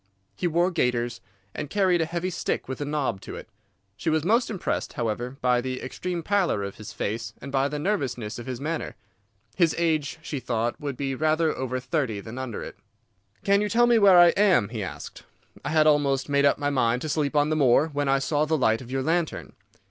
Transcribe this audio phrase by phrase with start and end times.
[0.35, 1.21] He wore gaiters,
[1.53, 3.47] and carried a heavy stick with a knob to it.
[3.95, 7.77] She was most impressed, however, by the extreme pallor of his face and by the
[7.77, 8.95] nervousness of his manner.
[9.55, 12.77] His age, she thought, would be rather over thirty than under it.
[13.43, 15.21] "'Can you tell me where I am?' he asked.
[15.63, 18.45] 'I had almost made up my mind to sleep on the moor, when I saw
[18.45, 19.53] the light of your lantern.